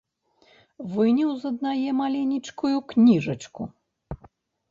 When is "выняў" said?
0.93-1.29